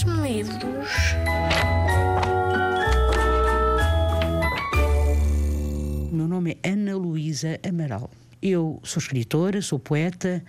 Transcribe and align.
Traz-me 0.00 0.28
livros. 0.28 0.88
O 6.10 6.14
meu 6.14 6.26
nome 6.28 6.56
é 6.62 6.70
Ana 6.70 6.96
Luísa 6.96 7.58
Amaral. 7.66 8.10
Eu 8.40 8.80
sou 8.82 9.00
escritora, 9.00 9.60
sou 9.60 9.78
poeta, 9.78 10.42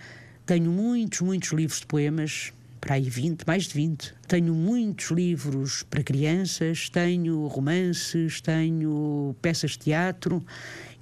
tenho 0.46 0.70
muitos, 0.70 1.20
muitos 1.20 1.50
livros 1.52 1.80
de 1.80 1.86
poemas, 1.86 2.52
para 2.80 2.94
aí 2.94 3.08
20, 3.08 3.44
mais 3.46 3.64
de 3.64 3.74
20. 3.74 4.14
Tenho 4.26 4.54
muitos 4.54 5.10
livros 5.10 5.82
para 5.82 6.02
crianças, 6.02 6.88
tenho 6.88 7.46
romances, 7.46 8.40
tenho 8.40 9.36
peças 9.42 9.72
de 9.72 9.80
teatro 9.80 10.42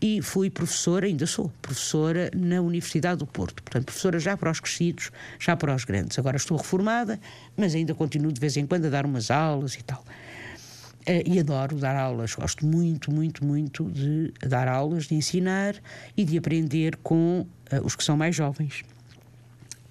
e 0.00 0.22
fui 0.22 0.48
professora, 0.48 1.06
ainda 1.06 1.26
sou 1.26 1.52
professora 1.60 2.30
na 2.34 2.60
Universidade 2.60 3.18
do 3.18 3.26
Porto. 3.26 3.62
Portanto, 3.62 3.84
professora 3.84 4.18
já 4.18 4.36
para 4.36 4.50
os 4.50 4.60
crescidos, 4.60 5.10
já 5.38 5.56
para 5.56 5.74
os 5.74 5.84
grandes. 5.84 6.18
Agora 6.18 6.36
estou 6.36 6.56
reformada, 6.56 7.20
mas 7.56 7.74
ainda 7.74 7.94
continuo 7.94 8.32
de 8.32 8.40
vez 8.40 8.56
em 8.56 8.66
quando 8.66 8.86
a 8.86 8.88
dar 8.88 9.04
umas 9.04 9.30
aulas 9.30 9.74
e 9.74 9.82
tal. 9.82 10.04
Uh, 11.00 11.24
e 11.26 11.38
adoro 11.38 11.76
dar 11.76 11.96
aulas, 11.96 12.34
gosto 12.34 12.64
muito, 12.66 13.10
muito, 13.10 13.44
muito 13.44 13.90
de 13.90 14.32
dar 14.46 14.68
aulas, 14.68 15.06
de 15.06 15.14
ensinar 15.14 15.74
e 16.16 16.24
de 16.24 16.36
aprender 16.36 16.96
com 16.96 17.46
uh, 17.72 17.84
os 17.84 17.96
que 17.96 18.04
são 18.04 18.16
mais 18.16 18.36
jovens. 18.36 18.84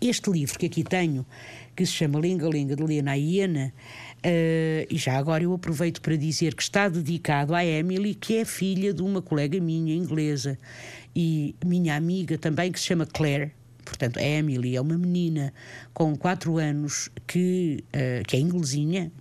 Este 0.01 0.31
livro 0.31 0.57
que 0.57 0.65
aqui 0.65 0.81
tenho, 0.81 1.25
que 1.75 1.85
se 1.85 1.91
chama 1.91 2.19
Linga 2.19 2.47
Linga 2.47 2.73
de 2.73 2.83
Lena 2.83 3.17
Hiena, 3.17 3.73
uh, 4.17 4.87
e 4.89 4.97
já 4.97 5.17
agora 5.17 5.43
eu 5.43 5.53
aproveito 5.53 6.01
para 6.01 6.15
dizer 6.15 6.55
que 6.55 6.63
está 6.63 6.87
dedicado 6.87 7.53
à 7.53 7.65
Emily, 7.65 8.15
que 8.15 8.37
é 8.37 8.45
filha 8.45 8.93
de 8.93 9.01
uma 9.01 9.21
colega 9.21 9.59
minha 9.59 9.93
inglesa 9.93 10.57
e 11.13 11.53
minha 11.65 11.97
amiga 11.97 12.37
também, 12.37 12.71
que 12.71 12.79
se 12.79 12.85
chama 12.85 13.05
Claire. 13.05 13.51
Portanto, 13.83 14.19
a 14.19 14.23
Emily 14.23 14.77
é 14.77 14.81
uma 14.81 14.97
menina 14.97 15.53
com 15.93 16.15
4 16.15 16.57
anos 16.57 17.09
que, 17.27 17.83
uh, 17.87 18.25
que 18.25 18.37
é 18.37 18.39
inglesinha, 18.39 19.11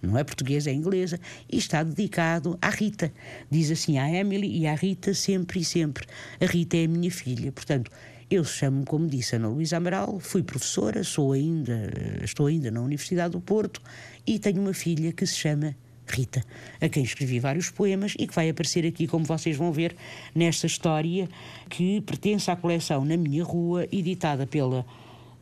não 0.00 0.16
é 0.16 0.22
portuguesa, 0.22 0.70
é 0.70 0.72
inglesa, 0.72 1.18
e 1.50 1.58
está 1.58 1.82
dedicado 1.82 2.56
à 2.62 2.70
Rita. 2.70 3.12
Diz 3.50 3.72
assim 3.72 3.98
à 3.98 4.08
Emily 4.08 4.56
e 4.56 4.68
à 4.68 4.74
Rita 4.76 5.12
sempre 5.14 5.60
e 5.60 5.64
sempre. 5.64 6.06
A 6.40 6.46
Rita 6.46 6.76
é 6.76 6.84
a 6.84 6.88
minha 6.88 7.10
filha. 7.10 7.50
Portanto, 7.50 7.90
eu 8.30 8.44
chamo-me, 8.44 8.84
como 8.84 9.06
disse, 9.06 9.36
Ana 9.36 9.48
Luísa 9.48 9.78
Amaral, 9.78 10.20
fui 10.20 10.42
professora, 10.42 11.02
sou 11.02 11.32
ainda, 11.32 11.90
estou 12.22 12.46
ainda 12.46 12.70
na 12.70 12.80
Universidade 12.80 13.32
do 13.32 13.40
Porto 13.40 13.80
e 14.26 14.38
tenho 14.38 14.60
uma 14.60 14.74
filha 14.74 15.12
que 15.12 15.26
se 15.26 15.36
chama 15.36 15.74
Rita, 16.06 16.42
a 16.80 16.88
quem 16.88 17.02
escrevi 17.02 17.38
vários 17.38 17.70
poemas 17.70 18.14
e 18.18 18.26
que 18.26 18.34
vai 18.34 18.48
aparecer 18.50 18.86
aqui, 18.86 19.06
como 19.06 19.24
vocês 19.24 19.56
vão 19.56 19.72
ver, 19.72 19.96
nesta 20.34 20.66
história 20.66 21.28
que 21.70 22.00
pertence 22.02 22.50
à 22.50 22.56
coleção 22.56 23.04
Na 23.04 23.16
Minha 23.16 23.44
Rua, 23.44 23.86
editada 23.90 24.46
pela 24.46 24.84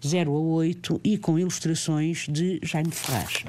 0 0.04 0.36
a 0.36 0.40
8 0.40 1.00
e 1.02 1.18
com 1.18 1.38
ilustrações 1.38 2.26
de 2.28 2.60
Jaime 2.62 2.92
Ferraz. 2.92 3.44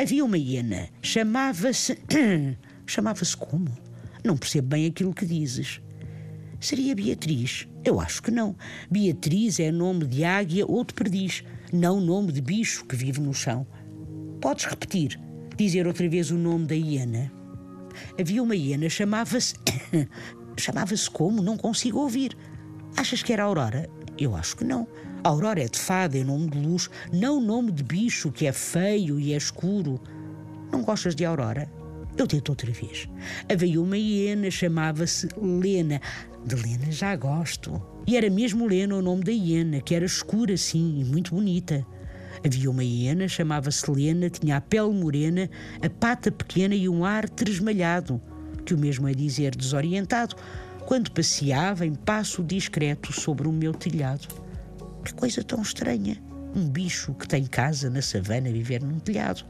Havia 0.00 0.24
uma 0.24 0.38
hiena, 0.38 0.88
chamava-se. 1.02 1.98
chamava-se 2.86 3.36
como? 3.36 3.76
Não 4.22 4.36
percebo 4.36 4.68
bem 4.68 4.86
aquilo 4.86 5.14
que 5.14 5.24
dizes. 5.24 5.80
Seria 6.60 6.94
Beatriz. 6.94 7.68
Eu 7.84 8.00
acho 8.00 8.22
que 8.22 8.30
não. 8.30 8.56
Beatriz 8.90 9.60
é 9.60 9.70
nome 9.70 10.06
de 10.06 10.24
águia 10.24 10.64
ou 10.66 10.84
de 10.84 10.94
perdiz, 10.94 11.44
não 11.72 12.00
nome 12.00 12.32
de 12.32 12.40
bicho 12.40 12.84
que 12.84 12.96
vive 12.96 13.20
no 13.20 13.34
chão. 13.34 13.66
Podes 14.40 14.64
repetir, 14.64 15.20
dizer 15.56 15.86
outra 15.86 16.08
vez 16.08 16.30
o 16.30 16.36
nome 16.36 16.66
da 16.66 16.74
hiena? 16.74 17.32
Havia 18.18 18.42
uma 18.42 18.56
hiena, 18.56 18.88
chamava-se. 18.88 19.54
chamava-se 20.56 21.10
como? 21.10 21.42
Não 21.42 21.56
consigo 21.56 22.00
ouvir. 22.00 22.36
Achas 22.96 23.22
que 23.22 23.32
era 23.32 23.44
Aurora? 23.44 23.88
Eu 24.18 24.34
acho 24.34 24.56
que 24.56 24.64
não. 24.64 24.88
Aurora 25.22 25.62
é 25.62 25.66
de 25.68 25.78
fada, 25.78 26.16
é 26.16 26.24
nome 26.24 26.50
de 26.50 26.58
luz, 26.58 26.88
não 27.12 27.40
nome 27.40 27.72
de 27.72 27.82
bicho 27.82 28.32
que 28.32 28.46
é 28.46 28.52
feio 28.52 29.18
e 29.20 29.32
é 29.32 29.36
escuro. 29.36 30.00
Não 30.72 30.82
gostas 30.82 31.14
de 31.14 31.24
Aurora? 31.24 31.70
Eu 32.18 32.26
tento 32.26 32.48
outra 32.48 32.72
vez. 32.72 33.08
Havia 33.50 33.80
uma 33.80 33.98
hiena, 33.98 34.50
chamava-se 34.50 35.28
Lena. 35.36 36.00
De 36.44 36.54
Lena 36.54 36.90
já 36.90 37.14
gosto. 37.14 37.82
E 38.06 38.16
era 38.16 38.30
mesmo 38.30 38.66
Lena 38.66 38.96
o 38.96 39.02
nome 39.02 39.22
da 39.22 39.32
hiena, 39.32 39.80
que 39.80 39.94
era 39.94 40.04
escura 40.04 40.54
assim 40.54 41.00
e 41.00 41.04
muito 41.04 41.34
bonita. 41.34 41.84
Havia 42.44 42.70
uma 42.70 42.84
hiena, 42.84 43.28
chamava-se 43.28 43.90
Lena, 43.90 44.30
tinha 44.30 44.56
a 44.56 44.60
pele 44.60 44.92
morena, 44.92 45.50
a 45.82 45.90
pata 45.90 46.30
pequena 46.30 46.74
e 46.74 46.88
um 46.88 47.04
ar 47.04 47.28
tresmalhado, 47.28 48.20
que 48.64 48.72
o 48.72 48.78
mesmo 48.78 49.08
é 49.08 49.12
dizer 49.12 49.54
desorientado, 49.54 50.36
quando 50.86 51.10
passeava 51.10 51.84
em 51.84 51.94
passo 51.94 52.42
discreto 52.42 53.12
sobre 53.12 53.48
o 53.48 53.52
meu 53.52 53.74
telhado. 53.74 54.28
Que 55.04 55.12
coisa 55.12 55.42
tão 55.42 55.60
estranha! 55.60 56.16
Um 56.54 56.68
bicho 56.68 57.12
que 57.14 57.28
tem 57.28 57.44
casa 57.44 57.90
na 57.90 58.00
savana 58.00 58.50
viver 58.50 58.82
num 58.82 58.98
telhado, 58.98 59.44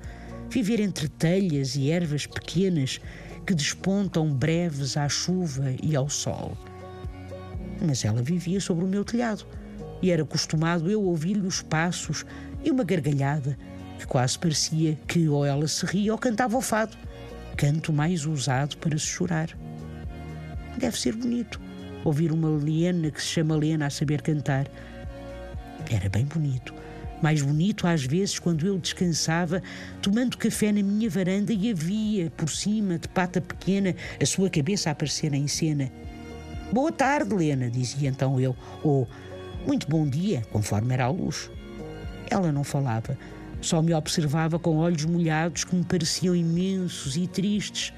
viver 0.51 0.81
entre 0.81 1.09
telhas 1.09 1.77
e 1.77 1.91
ervas 1.91 2.27
pequenas 2.27 3.01
que 3.47 3.55
despontam 3.55 4.33
breves 4.33 4.97
à 4.97 5.09
chuva 5.09 5.75
e 5.83 5.95
ao 5.95 6.09
sol 6.09 6.57
mas 7.81 8.05
ela 8.05 8.23
vivia 8.23 8.61
sobre 8.61 8.85
o 8.85 8.89
meu 8.89 9.05
telhado 9.05 9.47
e 10.03 10.11
era 10.11 10.25
costumado 10.25 10.91
eu 10.91 11.03
ouvir-lhe 11.03 11.47
os 11.47 11.63
passos 11.63 12.25
e 12.65 12.71
uma 12.71 12.85
gargalhada 12.85 13.57
que 13.99 14.07
quase 14.07 14.39
parecia 14.39 14.99
que 15.07 15.29
ou 15.29 15.45
ela 15.45 15.67
se 15.67 15.85
ria 15.87 16.13
ou 16.13 16.19
cantava 16.19 16.57
o 16.57 16.61
fado, 16.61 16.97
canto 17.57 17.93
mais 17.93 18.27
usado 18.27 18.77
para 18.77 18.99
se 18.99 19.07
chorar. 19.07 19.49
Deve 20.77 20.99
ser 20.99 21.15
bonito 21.15 21.61
ouvir 22.05 22.31
uma 22.31 22.49
Lena 22.49 23.11
que 23.11 23.23
se 23.23 23.29
chama 23.29 23.57
Lena 23.57 23.87
a 23.87 23.91
saber 23.91 24.21
cantar. 24.21 24.67
Era 25.91 26.09
bem 26.11 26.27
bonito. 26.27 26.75
Mais 27.23 27.41
bonito 27.43 27.87
às 27.87 28.05
vezes 28.05 28.39
quando 28.39 28.67
eu 28.67 28.79
descansava, 28.79 29.63
tomando 30.03 30.37
café 30.37 30.71
na 30.73 30.83
minha 30.83 31.09
varanda 31.09 31.53
e 31.53 31.71
havia, 31.71 32.31
por 32.31 32.49
cima, 32.49 32.99
de 32.99 33.09
pata 33.09 33.41
pequena, 33.41 33.95
a 34.21 34.27
sua 34.27 34.51
cabeça 34.51 34.91
a 34.91 34.93
aparecer 34.93 35.33
em 35.33 35.49
cena 35.49 35.91
Boa 36.73 36.91
tarde, 36.91 37.33
Lena, 37.33 37.71
dizia 37.71 38.09
então 38.09 38.41
eu, 38.41 38.55
ou 38.83 39.07
muito 39.65 39.89
bom 39.89 40.05
dia, 40.07 40.43
conforme 40.51 40.95
era 40.95 41.05
a 41.05 41.09
luz. 41.09 41.49
Ela 42.29 42.51
não 42.51 42.65
falava, 42.65 43.17
só 43.61 43.81
me 43.81 43.95
observava 43.95 44.59
com 44.59 44.77
olhos 44.77 45.05
molhados 45.05 45.63
que 45.63 45.77
me 45.77 45.85
pareciam 45.85 46.35
imensos 46.35 47.17
e 47.17 47.29
tristes. 47.29 47.93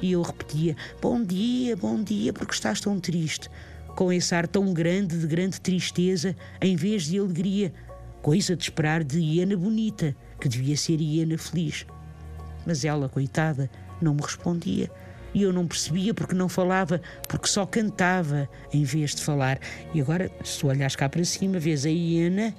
E 0.00 0.12
eu 0.12 0.22
repetia: 0.22 0.74
Bom 1.02 1.22
dia, 1.22 1.76
bom 1.76 2.02
dia, 2.02 2.32
porque 2.32 2.54
estás 2.54 2.80
tão 2.80 2.98
triste? 2.98 3.50
Com 3.94 4.10
esse 4.10 4.34
ar 4.34 4.48
tão 4.48 4.72
grande 4.72 5.18
de 5.18 5.26
grande 5.26 5.60
tristeza, 5.60 6.34
em 6.62 6.76
vez 6.76 7.04
de 7.04 7.18
alegria, 7.18 7.74
coisa 8.24 8.56
de 8.56 8.62
esperar 8.62 9.04
de 9.04 9.20
hiena 9.20 9.54
bonita, 9.54 10.16
que 10.40 10.48
devia 10.48 10.74
ser 10.78 10.98
hiena 10.98 11.36
feliz. 11.36 11.84
Mas 12.64 12.82
ela, 12.82 13.06
coitada, 13.06 13.68
não 14.00 14.14
me 14.14 14.22
respondia 14.22 14.90
e 15.34 15.42
eu 15.42 15.52
não 15.52 15.66
percebia 15.66 16.14
porque 16.14 16.34
não 16.34 16.48
falava, 16.48 17.02
porque 17.28 17.46
só 17.46 17.66
cantava 17.66 18.48
em 18.72 18.82
vez 18.82 19.14
de 19.14 19.22
falar. 19.22 19.58
E 19.92 20.00
agora, 20.00 20.30
se 20.42 20.64
olhas 20.64 20.96
cá 20.96 21.06
para 21.06 21.22
cima, 21.22 21.58
vês 21.58 21.84
a 21.84 21.90
hiena 21.90 22.54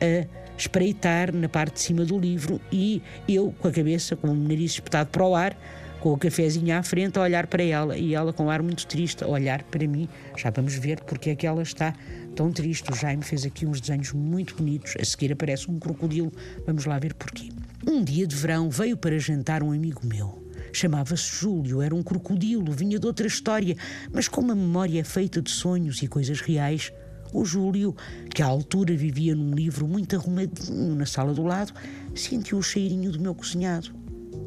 a 0.00 0.26
espreitar 0.56 1.34
na 1.34 1.50
parte 1.50 1.74
de 1.74 1.80
cima 1.80 2.02
do 2.02 2.18
livro 2.18 2.58
e 2.72 3.02
eu 3.28 3.54
com 3.60 3.68
a 3.68 3.72
cabeça, 3.72 4.16
com 4.16 4.28
o 4.28 4.34
nariz 4.34 4.72
espetado 4.72 5.10
para 5.10 5.26
o 5.26 5.34
ar, 5.34 5.54
com 6.00 6.14
o 6.14 6.16
cafezinho 6.16 6.74
à 6.74 6.82
frente, 6.82 7.18
a 7.18 7.22
olhar 7.22 7.46
para 7.46 7.62
ela 7.62 7.94
e 7.94 8.14
ela 8.14 8.32
com 8.32 8.46
um 8.46 8.50
ar 8.50 8.62
muito 8.62 8.86
triste 8.86 9.22
a 9.22 9.26
olhar 9.26 9.64
para 9.64 9.86
mim. 9.86 10.08
Já 10.34 10.48
vamos 10.48 10.74
ver 10.76 11.00
porque 11.00 11.28
é 11.28 11.36
que 11.36 11.46
ela 11.46 11.60
está 11.60 11.92
tão 12.34 12.52
triste. 12.52 12.90
O 12.90 12.94
Jaime 12.94 13.22
fez 13.22 13.44
aqui 13.44 13.66
uns 13.66 13.80
desenhos 13.80 14.12
muito 14.12 14.54
bonitos. 14.54 14.94
A 15.00 15.04
seguir 15.04 15.32
aparece 15.32 15.70
um 15.70 15.78
crocodilo. 15.78 16.32
Vamos 16.66 16.84
lá 16.84 16.98
ver 16.98 17.14
porquê. 17.14 17.50
Um 17.86 18.04
dia 18.04 18.26
de 18.26 18.36
verão 18.36 18.70
veio 18.70 18.96
para 18.96 19.18
jantar 19.18 19.62
um 19.62 19.72
amigo 19.72 20.00
meu. 20.04 20.40
Chamava-se 20.72 21.36
Júlio, 21.36 21.82
era 21.82 21.94
um 21.94 22.02
crocodilo, 22.02 22.72
vinha 22.72 22.98
de 22.98 23.06
outra 23.06 23.26
história, 23.26 23.76
mas 24.12 24.28
como 24.28 24.52
a 24.52 24.54
memória 24.54 25.00
é 25.00 25.04
feita 25.04 25.42
de 25.42 25.50
sonhos 25.50 26.00
e 26.02 26.06
coisas 26.06 26.40
reais, 26.40 26.92
o 27.32 27.44
Júlio, 27.44 27.94
que 28.34 28.42
à 28.42 28.46
altura 28.46 28.94
vivia 28.96 29.34
num 29.34 29.54
livro 29.54 29.86
muito 29.86 30.16
arrumadinho 30.16 30.94
na 30.94 31.06
sala 31.06 31.32
do 31.32 31.42
lado, 31.42 31.72
sentiu 32.14 32.58
o 32.58 32.62
cheirinho 32.62 33.12
do 33.12 33.20
meu 33.20 33.34
cozinhado, 33.34 33.90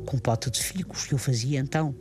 com 0.05 0.17
pota 0.17 0.49
de 0.49 0.61
figos 0.61 1.05
que 1.05 1.13
eu 1.13 1.17
fazia 1.17 1.59
então. 1.59 1.95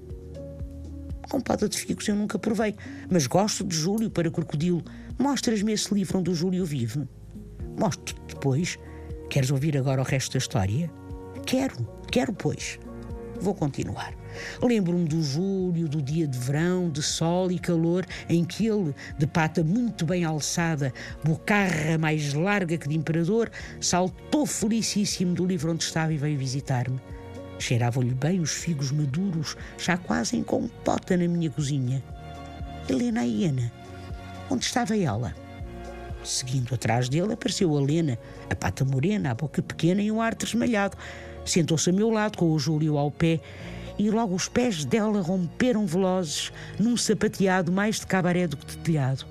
Com 1.29 1.41
pota 1.41 1.69
de 1.69 1.79
figos 1.79 2.07
eu 2.09 2.15
nunca 2.15 2.39
provei, 2.39 2.75
mas 3.11 3.27
gosto 3.27 3.65
de 3.65 3.75
Júlio 3.75 4.11
para 4.11 4.31
crocodilo. 4.31 4.83
Mostras-me 5.19 5.73
esse 5.73 5.95
livro 5.95 6.19
onde 6.19 6.31
o 6.31 6.35
Júlio 6.35 6.65
vive. 6.65 7.07
Mostro-te 7.79 8.35
depois. 8.35 8.79
Queres 9.31 9.51
ouvir 9.51 9.77
agora 9.77 10.01
o 10.01 10.05
resto 10.05 10.33
da 10.33 10.39
história? 10.39 10.91
Quero, 11.47 11.89
quero, 12.11 12.33
pois. 12.33 12.79
Vou 13.41 13.55
continuar. 13.55 14.15
Lembro-me 14.63 15.07
do 15.07 15.23
julho, 15.23 15.89
do 15.89 16.01
dia 16.01 16.27
de 16.27 16.39
verão, 16.39 16.89
de 16.89 17.03
sol 17.03 17.51
e 17.51 17.59
calor, 17.59 18.07
em 18.29 18.45
que 18.45 18.67
ele, 18.67 18.95
de 19.19 19.27
pata 19.27 19.65
muito 19.65 20.07
bem 20.07 20.25
alçada, 20.25 20.93
bocarra 21.25 21.99
mais 21.99 22.33
larga 22.35 22.79
que 22.79 22.89
de 22.89 22.97
imperador, 22.97 23.51
saltou 23.81 24.47
felicíssimo 24.47 25.35
do 25.35 25.45
livro 25.45 25.73
onde 25.73 25.85
estava 25.85 26.13
e 26.13 26.17
veio 26.17 26.39
visitar-me. 26.39 27.01
Cheiravam-lhe 27.59 28.15
bem 28.15 28.41
os 28.41 28.53
figos 28.53 28.91
maduros, 28.91 29.57
já 29.79 29.97
quase 29.97 30.37
em 30.37 30.43
compota 30.43 31.17
na 31.17 31.29
minha 31.29 31.51
cozinha. 31.51 32.03
Helena 32.89 33.25
Hiena, 33.25 33.73
onde 34.51 34.65
estava 34.65 34.97
ela? 34.97 35.35
Seguindo 36.25 36.75
atrás 36.75 37.09
dele, 37.09 37.33
apareceu 37.33 37.77
a 37.77 37.81
Lena, 37.81 38.19
a 38.49 38.55
pata 38.55 38.85
morena, 38.85 39.31
a 39.31 39.35
boca 39.35 39.61
pequena 39.63 40.03
e 40.03 40.11
um 40.11 40.21
ar 40.21 40.35
tresmalhado. 40.35 40.97
Sentou-se 41.45 41.91
a 41.91 41.93
meu 41.93 42.11
lado, 42.11 42.39
com 42.39 42.51
o 42.53 42.59
Júlio 42.59 42.97
ao 42.97 43.11
pé, 43.11 43.41
e 43.99 44.11
logo 44.11 44.35
os 44.35 44.49
pés 44.49 44.85
dela 44.85 45.21
romperam 45.21 45.87
velozes 45.87 46.53
num 46.79 46.97
sapateado 46.97 47.73
mais 47.73 48.01
de 48.01 48.07
cabaré 48.07 48.47
do 48.47 48.57
que 48.57 48.67
de 48.67 48.79
telhado. 48.79 49.27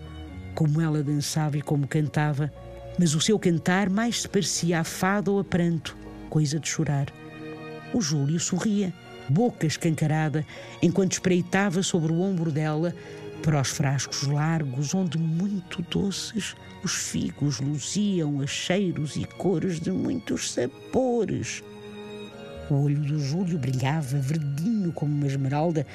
Como 0.53 0.81
ela 0.81 1.01
dançava 1.01 1.57
e 1.57 1.62
como 1.62 1.88
cantava, 1.88 2.51
mas 3.00 3.15
o 3.15 3.21
seu 3.21 3.39
cantar 3.39 3.89
mais 3.89 4.21
se 4.21 4.29
parecia 4.29 4.79
a 4.79 4.83
fado 4.83 5.33
ou 5.33 5.39
a 5.39 5.44
pranto, 5.44 5.95
coisa 6.29 6.59
de 6.59 6.67
chorar. 6.67 7.07
O 7.93 8.01
Júlio 8.01 8.39
sorria, 8.39 8.93
boca 9.27 9.65
escancarada, 9.65 10.45
enquanto 10.81 11.13
espreitava 11.13 11.83
sobre 11.83 12.11
o 12.11 12.21
ombro 12.21 12.51
dela 12.51 12.95
para 13.43 13.59
os 13.59 13.69
frascos 13.69 14.23
largos, 14.23 14.93
onde 14.93 15.17
muito 15.17 15.81
doces 15.89 16.55
os 16.83 16.93
figos 16.93 17.59
luziam 17.59 18.39
a 18.39 18.47
cheiros 18.47 19.15
e 19.15 19.25
cores 19.25 19.79
de 19.79 19.91
muitos 19.91 20.51
sabores. 20.51 21.63
O 22.69 22.75
olho 22.75 23.01
do 23.01 23.19
Júlio 23.19 23.59
brilhava 23.59 24.17
verdinho 24.17 24.93
como 24.93 25.13
uma 25.13 25.27
esmeralda 25.27 25.85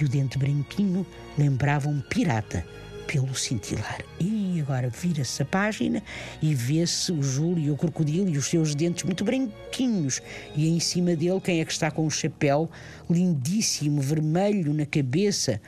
e 0.00 0.04
o 0.04 0.08
dente 0.08 0.38
branquinho 0.38 1.06
lembrava 1.36 1.88
um 1.88 2.00
pirata 2.00 2.64
pelo 3.12 3.34
cintilar. 3.34 4.02
E 4.18 4.58
agora 4.62 4.88
vira-se 4.88 5.42
a 5.42 5.44
página 5.44 6.02
e 6.40 6.54
vê-se 6.54 7.12
o 7.12 7.22
Júlio, 7.22 7.74
o 7.74 7.76
crocodilo 7.76 8.30
e 8.30 8.38
os 8.38 8.46
seus 8.46 8.74
dentes 8.74 9.04
muito 9.04 9.22
branquinhos. 9.22 10.22
E 10.56 10.70
em 10.70 10.80
cima 10.80 11.14
dele, 11.14 11.38
quem 11.38 11.60
é 11.60 11.64
que 11.66 11.72
está 11.72 11.90
com 11.90 12.06
um 12.06 12.10
chapéu 12.10 12.70
lindíssimo, 13.10 14.00
vermelho 14.00 14.72
na 14.72 14.86
cabeça? 14.86 15.60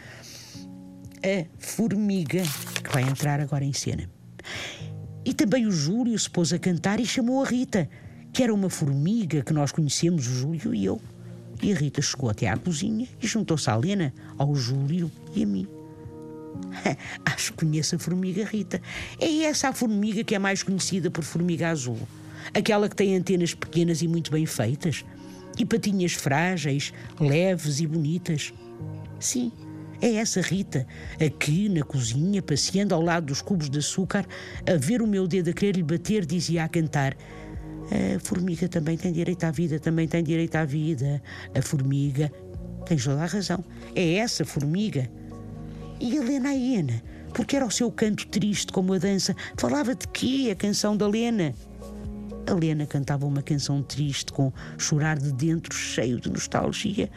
A 1.22 1.44
formiga, 1.58 2.42
que 2.82 2.90
vai 2.90 3.02
entrar 3.02 3.40
agora 3.40 3.64
em 3.64 3.74
cena. 3.74 4.08
E 5.22 5.34
também 5.34 5.66
o 5.66 5.70
Júlio 5.70 6.18
se 6.18 6.30
pôs 6.30 6.50
a 6.54 6.58
cantar 6.58 6.98
e 6.98 7.04
chamou 7.04 7.44
a 7.44 7.46
Rita 7.46 7.90
que 8.32 8.42
era 8.42 8.52
uma 8.52 8.68
formiga 8.68 9.42
que 9.42 9.52
nós 9.52 9.70
conhecemos, 9.70 10.26
o 10.26 10.34
Júlio 10.34 10.74
e 10.74 10.84
eu. 10.84 11.00
E 11.62 11.72
a 11.72 11.76
Rita 11.76 12.02
chegou 12.02 12.28
até 12.28 12.48
à 12.48 12.56
cozinha 12.56 13.06
e 13.22 13.26
juntou-se 13.28 13.70
à 13.70 13.76
Helena, 13.76 14.12
ao 14.36 14.56
Júlio 14.56 15.10
e 15.36 15.44
a 15.44 15.46
mim. 15.46 15.68
Acho 17.24 17.52
que 17.52 17.64
conheço 17.64 17.96
a 17.96 17.98
formiga 17.98 18.44
Rita. 18.44 18.80
É 19.20 19.44
essa 19.44 19.68
a 19.68 19.72
formiga 19.72 20.22
que 20.24 20.34
é 20.34 20.38
mais 20.38 20.62
conhecida 20.62 21.10
por 21.10 21.24
formiga 21.24 21.68
azul. 21.68 21.98
Aquela 22.52 22.88
que 22.88 22.96
tem 22.96 23.16
antenas 23.16 23.54
pequenas 23.54 24.02
e 24.02 24.08
muito 24.08 24.30
bem 24.30 24.46
feitas. 24.46 25.04
E 25.58 25.64
patinhas 25.64 26.12
frágeis, 26.12 26.92
leves 27.20 27.80
e 27.80 27.86
bonitas. 27.86 28.52
Sim, 29.20 29.52
é 30.02 30.14
essa 30.16 30.40
Rita, 30.40 30.86
aqui 31.24 31.68
na 31.68 31.82
cozinha, 31.82 32.42
passeando 32.42 32.94
ao 32.94 33.00
lado 33.00 33.26
dos 33.26 33.40
cubos 33.40 33.70
de 33.70 33.78
açúcar, 33.78 34.26
a 34.68 34.76
ver 34.76 35.00
o 35.00 35.06
meu 35.06 35.26
dedo 35.26 35.50
a 35.50 35.52
querer 35.52 35.76
lhe 35.76 35.82
bater, 35.82 36.26
dizia 36.26 36.64
a 36.64 36.68
cantar: 36.68 37.16
a 37.90 38.18
formiga 38.18 38.68
também 38.68 38.96
tem 38.96 39.12
direito 39.12 39.44
à 39.44 39.50
vida, 39.50 39.78
também 39.78 40.08
tem 40.08 40.22
direito 40.22 40.56
à 40.56 40.64
vida. 40.64 41.22
A 41.54 41.60
formiga. 41.60 42.32
Tens 42.86 43.04
toda 43.04 43.22
a 43.22 43.26
razão. 43.26 43.64
É 43.94 44.14
essa 44.14 44.44
formiga. 44.44 45.10
E 46.00 46.18
a 46.18 46.22
Lena 46.22 46.50
a 46.50 46.52
hiena? 46.52 47.02
Porque 47.32 47.56
era 47.56 47.66
o 47.66 47.70
seu 47.70 47.90
canto 47.90 48.26
triste 48.28 48.72
como 48.72 48.94
a 48.94 48.98
dança. 48.98 49.34
Falava 49.56 49.94
de 49.94 50.06
quê 50.08 50.50
a 50.52 50.54
canção 50.54 50.96
da 50.96 51.06
Lena? 51.06 51.54
A 52.46 52.54
Lena 52.54 52.86
cantava 52.86 53.26
uma 53.26 53.42
canção 53.42 53.82
triste 53.82 54.32
com 54.32 54.52
chorar 54.78 55.18
de 55.18 55.32
dentro 55.32 55.74
cheio 55.74 56.20
de 56.20 56.30
nostalgia. 56.30 57.10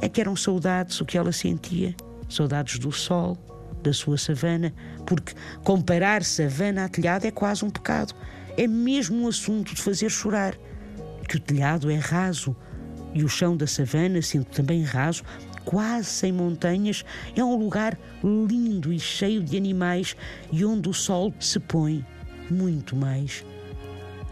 É 0.00 0.08
que 0.08 0.20
eram 0.20 0.36
saudades 0.36 1.00
o 1.00 1.04
que 1.04 1.18
ela 1.18 1.32
sentia. 1.32 1.94
Saudades 2.28 2.78
do 2.78 2.90
sol, 2.90 3.36
da 3.82 3.92
sua 3.92 4.16
savana, 4.16 4.72
porque 5.06 5.34
comparar 5.64 6.22
savana 6.22 6.84
a 6.84 6.88
telhado 6.88 7.26
é 7.26 7.30
quase 7.30 7.64
um 7.64 7.70
pecado 7.70 8.14
é 8.56 8.66
mesmo 8.66 9.22
um 9.22 9.28
assunto 9.28 9.74
de 9.74 9.80
fazer 9.80 10.10
chorar. 10.10 10.56
Que 11.28 11.36
o 11.36 11.40
telhado 11.40 11.90
é 11.90 11.96
raso 11.96 12.54
e 13.14 13.24
o 13.24 13.28
chão 13.28 13.56
da 13.56 13.66
savana, 13.66 14.20
sendo 14.22 14.44
também 14.44 14.82
raso, 14.82 15.22
quase 15.64 16.06
sem 16.06 16.32
montanhas, 16.32 17.04
é 17.36 17.42
um 17.44 17.56
lugar 17.56 17.98
lindo 18.22 18.92
e 18.92 18.98
cheio 18.98 19.42
de 19.42 19.56
animais 19.56 20.16
e 20.50 20.64
onde 20.64 20.88
o 20.88 20.94
sol 20.94 21.32
se 21.40 21.58
põe 21.58 22.04
muito 22.50 22.94
mais. 22.94 23.44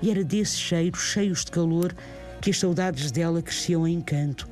E 0.03 0.11
era 0.11 0.25
desses 0.25 0.59
cheiros, 0.59 1.01
cheios 1.01 1.45
de 1.45 1.51
calor, 1.51 1.95
que 2.41 2.51
as 2.51 2.59
saudades 2.59 3.11
dela 3.11 3.43
cresciam 3.43 3.87
em 3.87 4.01
canto. 4.01 4.49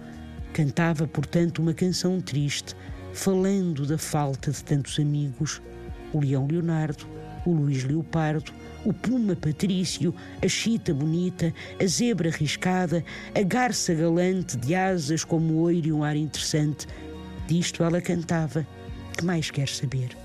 Cantava, 0.53 1.07
portanto, 1.07 1.61
uma 1.61 1.73
canção 1.73 2.21
triste, 2.21 2.75
falando 3.15 3.87
da 3.87 3.97
falta 3.97 4.51
de 4.51 4.63
tantos 4.63 4.99
amigos. 4.99 5.63
O 6.13 6.21
leão 6.21 6.47
Leonardo, 6.47 7.07
o 7.47 7.53
Luís 7.53 7.85
Leopardo, 7.85 8.53
o 8.85 8.93
puma 8.93 9.35
patrício, 9.35 10.15
a 10.43 10.49
chita 10.49 10.95
bonita, 10.95 11.53
a 11.81 11.87
zebra 11.87 12.31
riscada, 12.31 13.05
a 13.35 13.43
garça 13.43 13.95
galante 13.95 14.57
de 14.57 14.75
asas 14.75 15.25
como 15.25 15.61
oiro 15.61 15.89
e 15.89 15.93
um 15.93 16.05
ar 16.05 16.17
interessante. 16.17 16.87
Disto 17.47 17.83
ela 17.83 18.01
cantava. 18.01 18.67
Que 19.17 19.25
mais 19.25 19.51
quer 19.51 19.69
saber? 19.69 20.17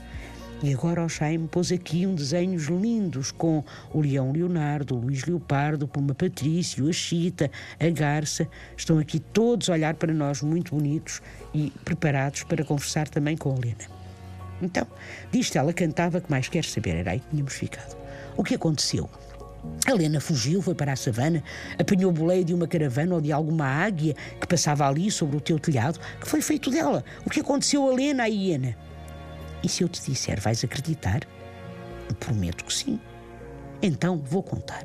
E 0.62 0.74
agora 0.74 1.04
o 1.04 1.10
Chaim 1.10 1.46
pôs 1.46 1.74
aqui 1.74 2.08
um 2.08 2.16
desenhos 2.16 2.68
lindos 2.68 3.32
com 3.32 3.64
o 3.94 4.00
leão 4.00 4.32
Leonardo, 4.32 4.96
o 4.96 5.00
Luís 5.00 5.26
Leopardo, 5.26 5.84
o 5.84 5.88
Puma 5.90 6.16
Patrício, 6.16 6.88
a 6.88 6.94
Chita, 6.94 7.52
a 7.78 7.90
Garça. 7.90 8.48
Estão 8.78 8.98
aqui 8.98 9.20
todos 9.20 9.70
a 9.70 9.74
olhar 9.74 9.96
para 9.96 10.14
nós 10.14 10.42
muito 10.42 10.74
bonitos 10.74 11.22
e 11.54 11.70
preparados 11.84 12.44
para 12.44 12.64
conversar 12.64 13.10
também 13.10 13.36
com 13.36 13.52
a 13.52 13.58
Helena. 13.58 14.03
Então, 14.64 14.88
disto 15.32 15.58
ela 15.58 15.74
cantava 15.74 16.22
que 16.22 16.32
mais 16.32 16.48
quer 16.48 16.64
saber, 16.64 16.96
era 16.96 17.12
aí 17.12 17.20
que 17.20 17.30
tínhamos 17.30 17.54
ficado. 17.54 17.98
O 18.38 18.44
que 18.44 18.56
aconteceu? 18.56 19.10
Helena 19.88 20.20
fugiu, 20.20 20.62
foi 20.62 20.76
para 20.76 20.94
a 20.94 20.96
savana, 20.96 21.44
apanhou 21.80 22.12
o 22.12 22.14
boleio 22.14 22.44
de 22.44 22.54
uma 22.54 22.68
caravana 22.68 23.16
ou 23.16 23.22
de 23.22 23.32
alguma 23.32 23.66
águia 23.66 24.16
que 24.40 24.48
passava 24.48 24.88
ali 24.88 25.10
sobre 25.10 25.38
o 25.38 25.42
teu 25.42 25.58
telhado. 25.58 26.00
Que 26.20 26.28
foi 26.28 26.42
feito 26.42 26.70
dela? 26.70 27.04
O 27.26 27.30
que 27.30 27.40
aconteceu 27.40 27.88
a 27.88 27.94
Helena, 27.94 28.24
a 28.24 28.28
hiena? 28.28 28.76
E 29.64 29.70
se 29.70 29.84
eu 29.84 29.90
te 29.90 30.02
disser, 30.02 30.40
vais 30.42 30.64
acreditar? 30.64 31.22
Prometo 32.20 32.66
que 32.66 32.74
sim. 32.74 33.00
Então 33.82 34.22
vou 34.26 34.44
contar. 34.44 34.84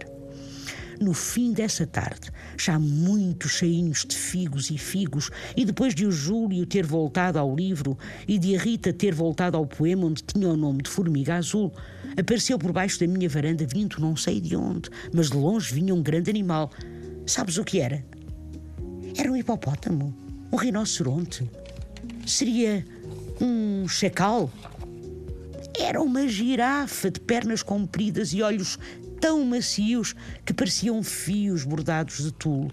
No 1.01 1.15
fim 1.15 1.53
dessa 1.53 1.87
tarde, 1.87 2.31
já 2.59 2.77
muito 2.77 3.49
cheinhos 3.49 4.05
de 4.05 4.17
figos 4.17 4.69
e 4.69 4.77
figos, 4.77 5.31
e 5.57 5.65
depois 5.65 5.95
de 5.95 6.05
o 6.05 6.11
Júlio 6.11 6.67
ter 6.67 6.85
voltado 6.85 7.39
ao 7.39 7.55
livro 7.55 7.97
e 8.27 8.37
de 8.37 8.57
a 8.57 8.59
Rita 8.59 8.93
ter 8.93 9.15
voltado 9.15 9.57
ao 9.57 9.65
poema 9.65 10.07
onde 10.07 10.25
tinha 10.25 10.49
o 10.49 10.57
nome 10.57 10.83
de 10.83 10.91
Formiga 10.91 11.37
Azul, 11.37 11.73
apareceu 12.19 12.59
por 12.59 12.73
baixo 12.73 12.99
da 12.99 13.07
minha 13.07 13.29
varanda 13.29 13.65
vindo 13.65 14.01
não 14.01 14.17
sei 14.17 14.41
de 14.41 14.57
onde, 14.57 14.91
mas 15.13 15.31
de 15.31 15.37
longe 15.37 15.73
vinha 15.73 15.95
um 15.95 16.03
grande 16.03 16.31
animal. 16.31 16.71
Sabes 17.27 17.59
o 17.59 17.65
que 17.65 17.79
era? 17.79 18.05
Era 19.17 19.31
um 19.31 19.37
hipopótamo, 19.37 20.13
um 20.53 20.57
rinoceronte. 20.57 21.49
Seria 22.27 22.85
um 23.41 23.87
chacal? 23.87 24.51
Era 25.79 26.03
uma 26.03 26.27
girafa 26.27 27.09
de 27.09 27.21
pernas 27.21 27.63
compridas 27.63 28.33
e 28.33 28.43
olhos 28.43 28.79
tão 29.21 29.45
macios 29.45 30.15
que 30.45 30.55
pareciam 30.55 31.03
fios 31.03 31.65
bordados 31.65 32.23
de 32.23 32.33
tule. 32.33 32.73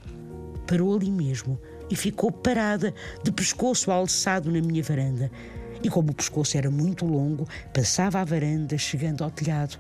Parou 0.68 0.96
ali 0.96 1.12
mesmo 1.12 1.60
e 1.90 1.96
ficou 1.96 2.32
parada, 2.32 2.94
de 3.24 3.32
pescoço 3.32 3.92
alçado 3.92 4.52
na 4.52 4.62
minha 4.62 4.82
varanda. 4.82 5.32
E 5.84 5.90
como 5.90 6.12
o 6.12 6.16
pescoço 6.16 6.58
era 6.58 6.72
muito 6.72 7.06
longo, 7.06 7.48
passava 7.74 8.20
a 8.20 8.24
varanda, 8.24 8.78
chegando 8.78 9.24
ao 9.24 9.30
telhado. 9.30 9.78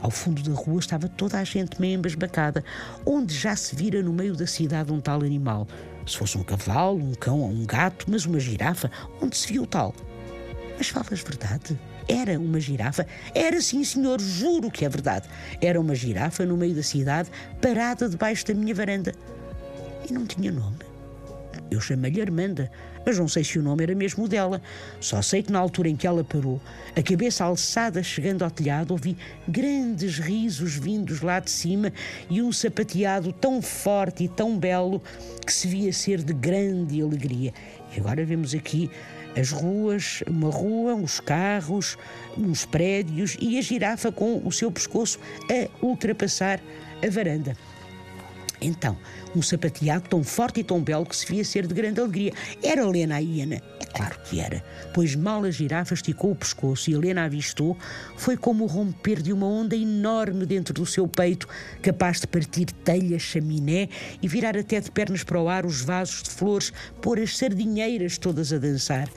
Ao 0.00 0.10
fundo 0.10 0.42
da 0.42 0.52
rua 0.52 0.80
estava 0.80 1.08
toda 1.08 1.38
a 1.38 1.44
gente 1.44 1.80
meio 1.80 1.94
embasbacada, 1.94 2.64
onde 3.06 3.34
já 3.34 3.54
se 3.54 3.74
vira 3.76 4.02
no 4.02 4.12
meio 4.12 4.34
da 4.34 4.46
cidade 4.46 4.92
um 4.92 5.00
tal 5.00 5.22
animal. 5.22 5.66
Se 6.06 6.18
fosse 6.18 6.36
um 6.36 6.42
cavalo, 6.42 6.98
um 6.98 7.14
cão 7.14 7.40
ou 7.40 7.48
um 7.48 7.64
gato, 7.64 8.06
mas 8.08 8.26
uma 8.26 8.40
girafa, 8.40 8.90
onde 9.22 9.36
se 9.36 9.52
viu 9.52 9.64
tal? 9.64 9.94
Mas 10.76 10.88
falas 10.88 11.20
verdade? 11.20 11.78
Era 12.08 12.38
uma 12.38 12.60
girafa? 12.60 13.06
Era 13.34 13.60
sim, 13.60 13.84
senhor, 13.84 14.20
juro 14.20 14.70
que 14.70 14.84
é 14.84 14.88
verdade. 14.88 15.28
Era 15.60 15.80
uma 15.80 15.94
girafa 15.94 16.44
no 16.44 16.56
meio 16.56 16.74
da 16.74 16.82
cidade, 16.82 17.30
parada 17.60 18.08
debaixo 18.08 18.46
da 18.46 18.54
minha 18.54 18.74
varanda. 18.74 19.14
E 20.08 20.12
não 20.12 20.26
tinha 20.26 20.50
nome. 20.50 20.92
Eu 21.70 21.80
chamei-lhe 21.80 22.20
Armanda, 22.20 22.70
mas 23.04 23.18
não 23.18 23.26
sei 23.26 23.42
se 23.42 23.58
o 23.58 23.62
nome 23.62 23.82
era 23.82 23.94
mesmo 23.94 24.28
dela. 24.28 24.60
Só 25.00 25.22
sei 25.22 25.42
que 25.42 25.50
na 25.50 25.58
altura 25.58 25.88
em 25.88 25.96
que 25.96 26.06
ela 26.06 26.22
parou, 26.22 26.60
a 26.94 27.02
cabeça 27.02 27.44
alçada 27.44 28.02
chegando 28.02 28.42
ao 28.42 28.50
telhado, 28.50 28.90
ouvi 28.90 29.16
grandes 29.48 30.18
risos 30.18 30.74
vindos 30.74 31.22
lá 31.22 31.40
de 31.40 31.50
cima 31.50 31.92
e 32.28 32.42
um 32.42 32.52
sapateado 32.52 33.32
tão 33.32 33.62
forte 33.62 34.24
e 34.24 34.28
tão 34.28 34.58
belo 34.58 35.02
que 35.46 35.52
se 35.52 35.66
via 35.66 35.92
ser 35.92 36.22
de 36.22 36.34
grande 36.34 37.00
alegria. 37.00 37.54
E 37.94 38.00
agora 38.00 38.24
vemos 38.24 38.54
aqui 38.54 38.90
as 39.36 39.50
ruas, 39.50 40.22
uma 40.28 40.50
rua, 40.50 40.94
uns 40.94 41.20
carros, 41.20 41.96
uns 42.36 42.64
prédios 42.64 43.36
e 43.40 43.58
a 43.58 43.62
girafa 43.62 44.12
com 44.12 44.40
o 44.44 44.52
seu 44.52 44.70
pescoço 44.70 45.18
a 45.50 45.84
ultrapassar 45.84 46.60
a 47.04 47.10
varanda. 47.10 47.56
Então, 48.60 48.96
um 49.34 49.42
sapateado 49.42 50.08
tão 50.08 50.22
forte 50.22 50.60
e 50.60 50.64
tão 50.64 50.80
belo 50.80 51.04
que 51.04 51.16
se 51.16 51.26
via 51.26 51.44
ser 51.44 51.66
de 51.66 51.74
grande 51.74 52.00
alegria. 52.00 52.32
Era 52.62 52.86
Lena 52.86 53.16
a 53.16 53.18
hiena. 53.18 53.60
Claro 53.94 54.18
que 54.24 54.40
era, 54.40 54.64
pois 54.94 55.14
mal 55.14 55.44
a 55.44 55.50
girafa 55.50 55.92
esticou 55.92 56.32
o 56.32 56.36
pescoço 56.36 56.90
e 56.90 56.94
Helena 56.94 57.24
avistou, 57.24 57.76
foi 58.16 58.38
como 58.38 58.64
o 58.64 58.66
romper 58.66 59.20
de 59.20 59.32
uma 59.32 59.46
onda 59.46 59.76
enorme 59.76 60.46
dentro 60.46 60.72
do 60.72 60.86
seu 60.86 61.06
peito, 61.06 61.46
capaz 61.82 62.20
de 62.20 62.26
partir 62.26 62.66
telhas, 62.66 63.20
chaminé 63.20 63.88
e 64.22 64.26
virar 64.26 64.56
até 64.56 64.80
de 64.80 64.90
pernas 64.90 65.22
para 65.22 65.40
o 65.40 65.48
ar 65.48 65.66
os 65.66 65.82
vasos 65.82 66.22
de 66.22 66.30
flores, 66.30 66.72
pôr 67.02 67.20
as 67.20 67.36
sardinheiras 67.36 68.16
todas 68.16 68.52
a 68.52 68.58
dançar. 68.58 69.08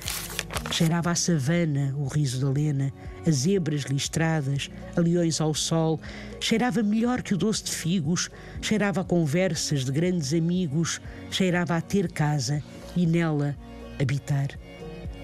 Cheirava 0.71 1.11
a 1.11 1.15
savana, 1.15 1.95
o 1.97 2.07
riso 2.07 2.41
da 2.41 2.59
Helena, 2.59 2.91
as 3.25 3.35
zebras 3.35 3.83
listradas, 3.83 4.69
a 4.95 4.99
leões 4.99 5.39
ao 5.39 5.53
sol, 5.53 6.01
cheirava 6.39 6.83
melhor 6.83 7.21
que 7.21 7.33
o 7.33 7.37
doce 7.37 7.63
de 7.63 7.71
figos, 7.71 8.29
cheirava 8.61 9.01
a 9.01 9.05
conversas 9.05 9.85
de 9.85 9.91
grandes 9.91 10.33
amigos, 10.33 10.99
cheirava 11.31 11.77
a 11.77 11.81
ter 11.81 12.11
casa 12.11 12.61
e 12.95 13.05
nela 13.05 13.55
habitar. 13.99 14.49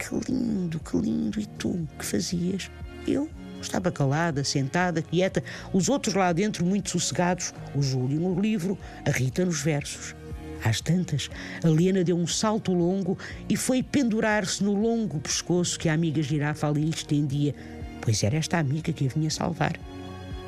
Que 0.02 0.32
lindo, 0.32 0.80
que 0.80 0.98
lindo! 0.98 1.40
E 1.40 1.46
tu, 1.46 1.88
que 2.00 2.04
fazias? 2.04 2.72
Eu 3.08 3.30
estava 3.62 3.92
calada, 3.92 4.44
sentada, 4.44 5.00
quieta, 5.00 5.44
os 5.72 5.90
outros 5.90 6.16
lá 6.16 6.34
dentro 6.34 6.66
muito 6.66 6.90
sossegados, 6.90 7.54
o 7.76 7.84
Júlio 7.84 8.20
no 8.20 8.42
livro, 8.42 8.76
a 9.06 9.12
Rita 9.12 9.46
nos 9.46 9.62
versos. 9.62 10.16
Às 10.66 10.82
tantas, 10.82 11.30
a 11.64 11.68
Lena 11.68 12.04
deu 12.04 12.18
um 12.18 12.26
salto 12.26 12.74
longo 12.74 13.16
e 13.48 13.56
foi 13.56 13.84
pendurar-se 13.84 14.64
no 14.64 14.74
longo 14.74 15.20
pescoço 15.20 15.78
que 15.78 15.88
a 15.88 15.94
amiga 15.94 16.22
girafa 16.24 16.68
ali 16.68 16.82
lhe 16.82 16.90
estendia, 16.90 17.54
pois 18.02 18.24
era 18.24 18.38
esta 18.38 18.58
amiga 18.58 18.92
que 18.92 19.06
a 19.06 19.10
vinha 19.10 19.30
salvar. 19.30 19.80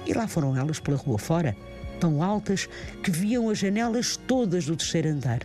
E 0.08 0.14
lá 0.14 0.28
foram 0.28 0.58
elas 0.58 0.80
pela 0.80 0.98
rua 0.98 1.20
fora, 1.20 1.56
tão 2.00 2.24
altas 2.24 2.68
que 3.04 3.12
viam 3.12 3.52
as 3.52 3.60
janelas 3.60 4.18
todas 4.18 4.66
do 4.66 4.76
terceiro 4.76 5.10
andar. 5.10 5.42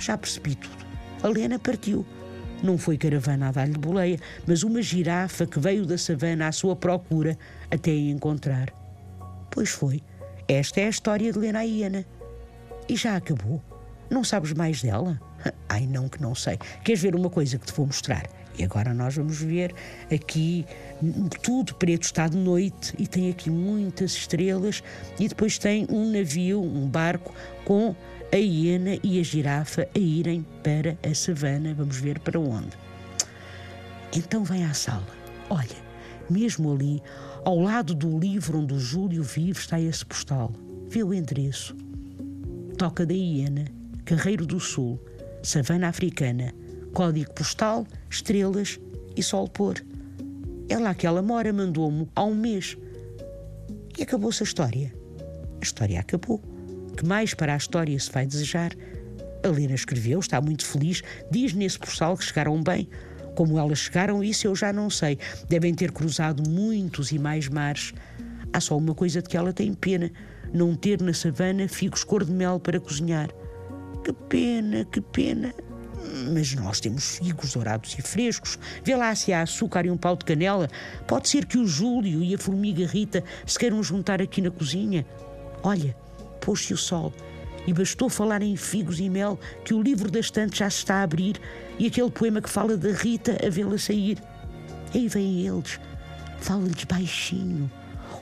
Já 0.00 0.18
percebi 0.18 0.56
tudo. 0.56 0.84
A 1.22 1.28
Lena 1.28 1.60
partiu. 1.60 2.04
Não 2.64 2.78
foi 2.78 2.96
caravana 2.96 3.48
a 3.48 3.52
dar-lhe 3.52 3.76
boleia, 3.76 4.18
mas 4.46 4.62
uma 4.62 4.80
girafa 4.80 5.44
que 5.44 5.60
veio 5.60 5.84
da 5.84 5.98
savana 5.98 6.48
à 6.48 6.52
sua 6.52 6.74
procura 6.74 7.36
até 7.70 7.90
a 7.90 7.94
encontrar. 7.94 8.72
Pois 9.50 9.68
foi. 9.68 10.02
Esta 10.48 10.80
é 10.80 10.86
a 10.86 10.88
história 10.88 11.30
de 11.30 11.38
Lena 11.38 11.62
Iana. 11.62 12.06
E 12.88 12.96
já 12.96 13.16
acabou? 13.16 13.62
Não 14.08 14.24
sabes 14.24 14.54
mais 14.54 14.80
dela? 14.80 15.20
Ai, 15.68 15.86
não, 15.86 16.08
que 16.08 16.22
não 16.22 16.34
sei. 16.34 16.58
Queres 16.82 17.02
ver 17.02 17.14
uma 17.14 17.28
coisa 17.28 17.58
que 17.58 17.66
te 17.66 17.72
vou 17.74 17.84
mostrar? 17.84 18.26
E 18.58 18.64
agora 18.64 18.94
nós 18.94 19.14
vamos 19.14 19.38
ver 19.38 19.74
aqui 20.10 20.64
tudo 21.42 21.74
preto, 21.74 22.04
está 22.04 22.28
de 22.28 22.38
noite 22.38 22.94
e 22.98 23.06
tem 23.06 23.28
aqui 23.28 23.50
muitas 23.50 24.12
estrelas. 24.12 24.82
E 25.20 25.28
depois 25.28 25.58
tem 25.58 25.86
um 25.90 26.10
navio, 26.10 26.62
um 26.62 26.88
barco 26.88 27.34
com 27.62 27.94
a 28.34 28.36
hiena 28.36 28.98
e 29.00 29.20
a 29.20 29.22
girafa 29.22 29.88
a 29.94 29.98
irem 29.98 30.44
para 30.60 30.98
a 31.08 31.14
savana. 31.14 31.72
Vamos 31.72 31.98
ver 31.98 32.18
para 32.18 32.40
onde. 32.40 32.76
Então 34.12 34.42
vem 34.42 34.64
à 34.64 34.74
sala. 34.74 35.06
Olha, 35.48 35.76
mesmo 36.28 36.72
ali, 36.72 37.00
ao 37.44 37.60
lado 37.60 37.94
do 37.94 38.18
livro 38.18 38.58
onde 38.58 38.74
o 38.74 38.80
Júlio 38.80 39.22
vive, 39.22 39.60
está 39.60 39.80
esse 39.80 40.04
postal. 40.04 40.52
Vê 40.88 41.04
o 41.04 41.14
endereço. 41.14 41.76
Toca 42.76 43.06
da 43.06 43.14
Hiena, 43.14 43.66
Carreiro 44.04 44.44
do 44.44 44.58
Sul, 44.58 45.00
Savana 45.40 45.86
Africana, 45.86 46.52
código 46.92 47.32
postal, 47.34 47.86
estrelas 48.10 48.80
e 49.16 49.22
sol 49.22 49.46
pôr. 49.46 49.80
É 50.68 50.76
lá 50.76 50.92
que 50.92 51.06
ela 51.06 51.22
mora, 51.22 51.52
mandou-me 51.52 52.08
há 52.16 52.24
um 52.24 52.34
mês. 52.34 52.76
E 53.96 54.02
acabou-se 54.02 54.42
a 54.42 54.44
história. 54.44 54.92
A 55.60 55.62
história 55.62 56.00
acabou. 56.00 56.53
Que 56.96 57.06
mais 57.06 57.34
para 57.34 57.54
a 57.54 57.56
história 57.56 57.98
se 57.98 58.10
vai 58.10 58.26
desejar? 58.26 58.72
A 59.44 59.48
Lena 59.48 59.74
escreveu, 59.74 60.20
está 60.20 60.40
muito 60.40 60.64
feliz, 60.64 61.02
diz 61.30 61.52
nesse 61.52 61.78
postal 61.78 62.16
que 62.16 62.24
chegaram 62.24 62.62
bem. 62.62 62.88
Como 63.34 63.58
elas 63.58 63.80
chegaram, 63.80 64.22
isso 64.22 64.46
eu 64.46 64.54
já 64.54 64.72
não 64.72 64.88
sei. 64.88 65.18
Devem 65.48 65.74
ter 65.74 65.90
cruzado 65.90 66.48
muitos 66.48 67.10
e 67.12 67.18
mais 67.18 67.48
mares. 67.48 67.92
Há 68.52 68.60
só 68.60 68.76
uma 68.76 68.94
coisa 68.94 69.20
de 69.20 69.28
que 69.28 69.36
ela 69.36 69.52
tem 69.52 69.74
pena 69.74 70.10
não 70.52 70.74
ter 70.74 71.02
na 71.02 71.12
savana 71.12 71.68
figos 71.68 72.04
cor 72.04 72.24
de 72.24 72.30
mel 72.30 72.60
para 72.60 72.78
cozinhar. 72.78 73.28
Que 74.04 74.12
pena, 74.12 74.84
que 74.84 75.00
pena. 75.00 75.52
Mas 76.32 76.54
nós 76.54 76.78
temos 76.78 77.18
figos 77.18 77.54
dourados 77.54 77.96
e 77.98 78.02
frescos. 78.02 78.58
Vê 78.84 78.94
lá 78.94 79.12
se 79.14 79.32
há 79.32 79.42
açúcar 79.42 79.84
e 79.84 79.90
um 79.90 79.96
pau 79.96 80.14
de 80.14 80.24
canela. 80.24 80.68
Pode 81.08 81.28
ser 81.28 81.44
que 81.46 81.58
o 81.58 81.66
Júlio 81.66 82.22
e 82.22 82.34
a 82.34 82.38
formiga 82.38 82.86
Rita 82.86 83.24
se 83.44 83.58
queiram 83.58 83.82
juntar 83.82 84.22
aqui 84.22 84.40
na 84.40 84.50
cozinha. 84.50 85.04
Olha, 85.62 85.96
pôs-se 86.40 86.72
o 86.74 86.76
sol 86.76 87.12
e 87.66 87.72
bastou 87.72 88.08
falar 88.08 88.42
em 88.42 88.56
figos 88.56 89.00
e 89.00 89.08
mel 89.08 89.38
que 89.64 89.72
o 89.72 89.82
livro 89.82 90.10
da 90.10 90.20
estante 90.20 90.58
já 90.58 90.68
se 90.68 90.78
está 90.78 90.96
a 90.96 91.02
abrir 91.02 91.40
e 91.78 91.86
aquele 91.86 92.10
poema 92.10 92.40
que 92.40 92.50
fala 92.50 92.76
da 92.76 92.92
Rita 92.92 93.38
a 93.44 93.48
vê-la 93.48 93.78
sair. 93.78 94.18
Aí 94.94 95.08
vêm 95.08 95.46
eles. 95.46 95.80
Fala-lhes 96.40 96.84
baixinho 96.84 97.70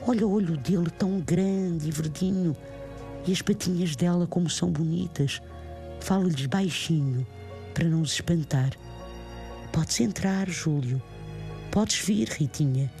Olha 0.05 0.27
o 0.27 0.33
olho 0.33 0.57
dele 0.57 0.89
tão 0.97 1.21
grande 1.21 1.87
e 1.87 1.91
verdinho. 1.91 2.55
E 3.25 3.31
as 3.31 3.41
patinhas 3.41 3.95
dela 3.95 4.27
como 4.27 4.49
são 4.49 4.69
bonitas. 4.69 5.41
Fala-lhes 6.01 6.45
baixinho, 6.45 7.25
para 7.73 7.87
não 7.87 8.01
os 8.01 8.11
espantar. 8.13 8.71
Podes 9.71 10.01
entrar, 10.01 10.49
Júlio. 10.49 11.01
Podes 11.71 11.99
vir, 11.99 12.27
Ritinha. 12.27 12.91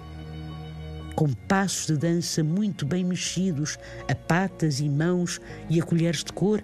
Com 1.15 1.31
passos 1.47 1.87
de 1.87 1.97
dança 1.97 2.43
muito 2.43 2.85
bem 2.85 3.03
mexidos, 3.03 3.77
a 4.09 4.15
patas 4.15 4.79
e 4.79 4.89
mãos 4.89 5.39
e 5.69 5.79
a 5.79 5.83
colheres 5.83 6.23
de 6.23 6.33
cor, 6.33 6.63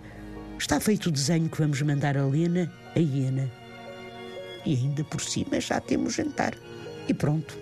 está 0.58 0.80
feito 0.80 1.08
o 1.08 1.12
desenho 1.12 1.50
que 1.50 1.60
vamos 1.60 1.82
mandar 1.82 2.18
a 2.18 2.26
Lena, 2.26 2.72
a 2.96 3.00
hiena. 3.00 3.50
E 4.66 4.76
ainda 4.76 5.04
por 5.04 5.22
cima 5.22 5.60
já 5.62 5.80
temos 5.80 6.16
jantar. 6.16 6.56
E 7.08 7.14
pronto, 7.14 7.58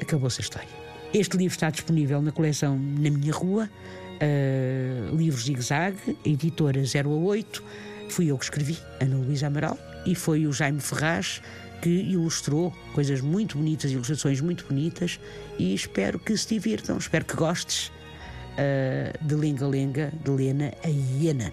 acabou-se 0.00 0.40
a 0.40 0.42
história. 0.42 0.68
Este 1.12 1.36
livro 1.36 1.54
está 1.54 1.70
disponível 1.70 2.20
na 2.22 2.32
coleção 2.32 2.78
Na 2.78 3.10
Minha 3.10 3.32
Rua, 3.32 3.68
uh, 4.18 5.16
Livros 5.16 5.44
Zig-Zag, 5.44 5.96
editora 6.24 6.84
0 6.84 7.12
a 7.12 7.16
8. 7.16 7.64
Fui 8.08 8.30
eu 8.30 8.38
que 8.38 8.44
escrevi, 8.44 8.78
Ana 9.00 9.16
Luísa 9.16 9.46
Amaral, 9.46 9.78
e 10.06 10.14
foi 10.14 10.46
o 10.46 10.52
Jaime 10.52 10.80
Ferraz 10.80 11.42
que 11.82 11.88
ilustrou 11.88 12.72
coisas 12.94 13.20
muito 13.20 13.56
bonitas, 13.56 13.90
ilustrações 13.90 14.40
muito 14.40 14.64
bonitas, 14.66 15.20
e 15.58 15.74
espero 15.74 16.18
que 16.18 16.36
se 16.36 16.48
divirtam, 16.54 16.98
espero 16.98 17.24
que 17.24 17.36
gostes 17.36 17.88
uh, 17.88 19.24
de 19.24 19.34
Lenga 19.34 19.66
Lenga, 19.66 20.12
de 20.24 20.30
Lena 20.30 20.72
a 20.84 20.88
Hiena. 20.88 21.52